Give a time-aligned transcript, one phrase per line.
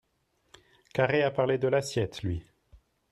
[0.95, 2.43] Carré a parlé de l’assiette, lui